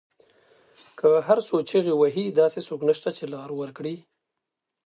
[0.99, 3.95] که هر څو چیغې وهي داسې څوک نشته، چې لار ورکړی